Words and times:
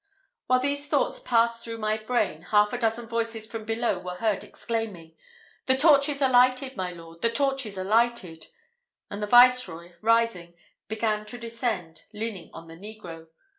While 0.47 0.59
these 0.61 0.87
thoughts 0.87 1.19
passed 1.19 1.63
through 1.63 1.77
my 1.77 1.95
brain, 1.95 2.41
half 2.49 2.73
a 2.73 2.77
dozen 2.79 3.05
voices 3.07 3.45
from 3.45 3.65
below 3.65 3.99
were 3.99 4.15
heard 4.15 4.43
exclaiming, 4.43 5.15
"The 5.67 5.77
torches 5.77 6.23
are 6.23 6.31
lighted, 6.31 6.75
my 6.75 6.91
lord! 6.91 7.21
the 7.21 7.29
torches 7.29 7.77
are 7.77 7.83
lighted!" 7.83 8.47
and 9.11 9.21
the 9.21 9.27
Viceroy, 9.27 9.93
rising, 10.01 10.55
began 10.87 11.23
to 11.27 11.37
descend, 11.37 12.05
leaning 12.13 12.49
on 12.51 12.67
the 12.67 12.77
negro. 12.77 13.27